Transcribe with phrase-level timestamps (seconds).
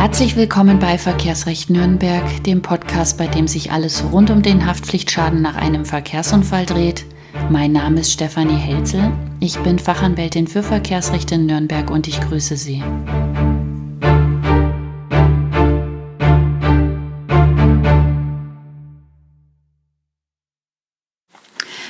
[0.00, 5.42] Herzlich willkommen bei Verkehrsrecht Nürnberg, dem Podcast, bei dem sich alles rund um den Haftpflichtschaden
[5.42, 7.04] nach einem Verkehrsunfall dreht.
[7.50, 9.12] Mein Name ist Stefanie Helzel.
[9.40, 12.82] Ich bin Fachanwältin für Verkehrsrecht in Nürnberg und ich grüße Sie.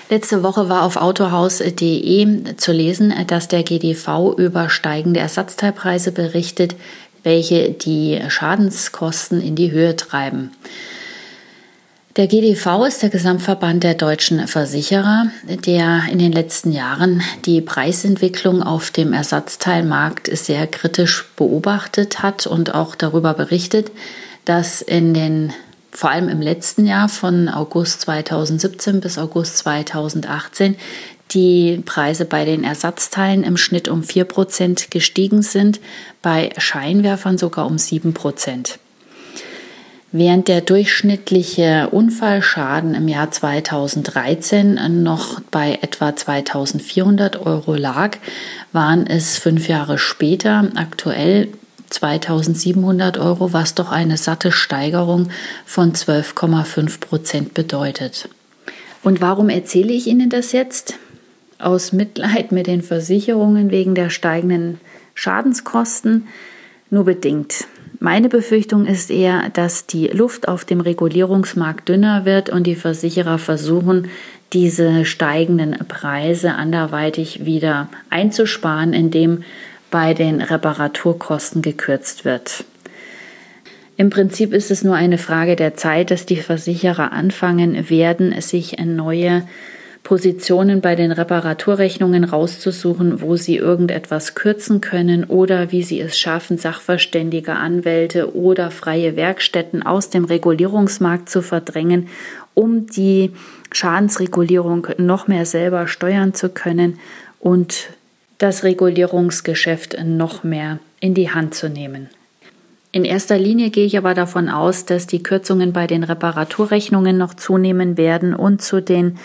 [0.09, 6.75] Letzte Woche war auf autohaus.de zu lesen, dass der GDV über steigende Ersatzteilpreise berichtet,
[7.23, 10.53] welche die Schadenskosten in die Höhe treiben.
[12.17, 18.65] Der GDV ist der Gesamtverband der deutschen Versicherer, der in den letzten Jahren die Preisentwicklung
[18.65, 23.93] auf dem Ersatzteilmarkt sehr kritisch beobachtet hat und auch darüber berichtet,
[24.45, 25.53] dass in den
[25.93, 30.77] vor allem im letzten Jahr von August 2017 bis August 2018
[31.33, 35.81] die Preise bei den Ersatzteilen im Schnitt um 4% gestiegen sind,
[36.23, 38.79] bei Scheinwerfern sogar um 7%.
[40.13, 48.17] Während der durchschnittliche Unfallschaden im Jahr 2013 noch bei etwa 2400 Euro lag,
[48.73, 51.49] waren es fünf Jahre später aktuell
[51.91, 55.31] 2700 Euro, was doch eine satte Steigerung
[55.65, 58.29] von 12,5 Prozent bedeutet.
[59.05, 60.95] Und warum erzähle ich Ihnen das jetzt?
[61.63, 64.81] Aus Mitleid mit den Versicherungen wegen der steigenden
[65.15, 66.27] Schadenskosten
[66.91, 67.67] nur bedingt.
[67.99, 73.39] Meine Befürchtung ist eher, dass die Luft auf dem Regulierungsmarkt dünner wird und die Versicherer
[73.39, 74.09] versuchen,
[74.53, 79.45] diese steigenden Preise anderweitig wieder einzusparen, indem
[79.91, 82.65] bei den Reparaturkosten gekürzt wird.
[83.97, 88.79] Im Prinzip ist es nur eine Frage der Zeit, dass die Versicherer anfangen werden, sich
[88.79, 89.43] neue
[90.03, 96.59] Positionen bei den Reparaturrechnungen rauszusuchen, wo sie irgendetwas kürzen können oder wie sie es schaffen,
[96.59, 102.09] Sachverständige, Anwälte oder freie Werkstätten aus dem Regulierungsmarkt zu verdrängen,
[102.55, 103.33] um die
[103.73, 106.99] Schadensregulierung noch mehr selber steuern zu können
[107.39, 107.91] und
[108.39, 112.09] das Regulierungsgeschäft noch mehr in die Hand zu nehmen.
[112.93, 117.35] In erster Linie gehe ich aber davon aus, dass die Kürzungen bei den Reparaturrechnungen noch
[117.35, 119.19] zunehmen werden und zu den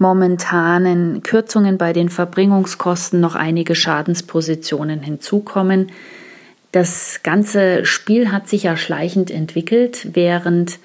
[0.00, 5.92] momentanen Kürzungen bei den Verbringungskosten noch einige Schadenspositionen hinzukommen.
[6.72, 10.78] Das ganze Spiel hat sich ja schleichend entwickelt, während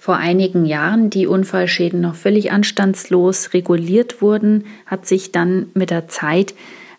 [0.00, 6.08] vor einigen Jahren die Unfallschäden noch völlig anstandslos reguliert wurden, hat sich dann mit der
[6.08, 6.54] Zeit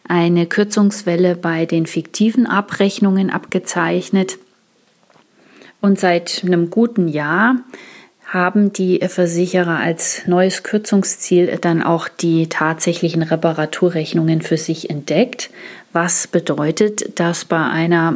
[0.08, 4.38] eine Kürzungswelle bei den fiktiven Abrechnungen abgezeichnet.
[5.82, 7.58] Und seit einem guten Jahr
[8.32, 15.50] haben die Versicherer als neues Kürzungsziel dann auch die tatsächlichen Reparaturrechnungen für sich entdeckt,
[15.92, 18.16] was bedeutet, dass bei einer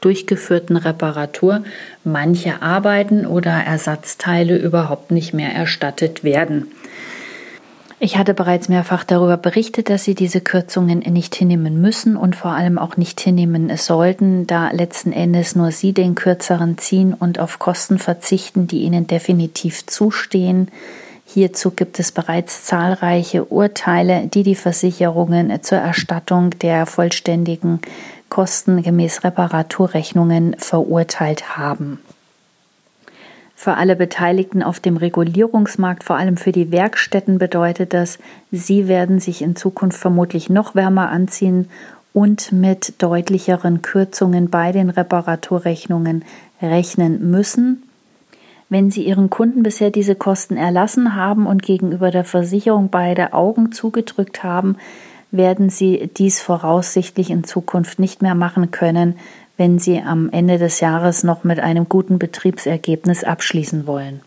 [0.00, 1.62] durchgeführten Reparatur
[2.02, 6.72] manche Arbeiten oder Ersatzteile überhaupt nicht mehr erstattet werden.
[8.04, 12.50] Ich hatte bereits mehrfach darüber berichtet, dass Sie diese Kürzungen nicht hinnehmen müssen und vor
[12.50, 17.58] allem auch nicht hinnehmen sollten, da letzten Endes nur Sie den kürzeren ziehen und auf
[17.58, 20.70] Kosten verzichten, die Ihnen definitiv zustehen.
[21.24, 27.80] Hierzu gibt es bereits zahlreiche Urteile, die die Versicherungen zur Erstattung der vollständigen
[28.28, 32.00] Kosten gemäß Reparaturrechnungen verurteilt haben
[33.54, 38.18] für alle Beteiligten auf dem Regulierungsmarkt, vor allem für die Werkstätten, bedeutet das,
[38.50, 41.68] sie werden sich in Zukunft vermutlich noch wärmer anziehen
[42.12, 46.24] und mit deutlicheren Kürzungen bei den Reparaturrechnungen
[46.62, 47.82] rechnen müssen.
[48.70, 53.72] Wenn Sie Ihren Kunden bisher diese Kosten erlassen haben und gegenüber der Versicherung beide Augen
[53.72, 54.76] zugedrückt haben,
[55.30, 59.16] werden Sie dies voraussichtlich in Zukunft nicht mehr machen können,
[59.56, 64.20] wenn Sie am Ende des Jahres noch mit einem guten Betriebsergebnis abschließen wollen.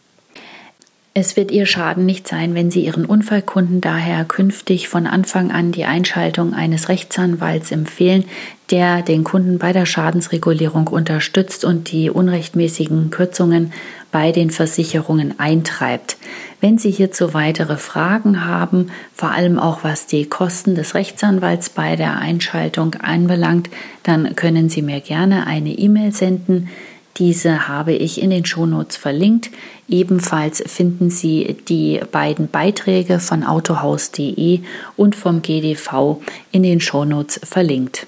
[1.19, 5.71] Es wird Ihr Schaden nicht sein, wenn Sie Ihren Unfallkunden daher künftig von Anfang an
[5.71, 8.25] die Einschaltung eines Rechtsanwalts empfehlen,
[8.69, 13.73] der den Kunden bei der Schadensregulierung unterstützt und die unrechtmäßigen Kürzungen
[14.11, 16.17] bei den Versicherungen eintreibt.
[16.59, 21.95] Wenn Sie hierzu weitere Fragen haben, vor allem auch was die Kosten des Rechtsanwalts bei
[21.95, 23.69] der Einschaltung anbelangt,
[24.01, 26.69] dann können Sie mir gerne eine E-Mail senden.
[27.17, 29.51] Diese habe ich in den Shownotes verlinkt.
[29.87, 34.61] Ebenfalls finden Sie die beiden Beiträge von autohaus.de
[34.95, 36.21] und vom GDV
[36.51, 38.07] in den Shownotes verlinkt.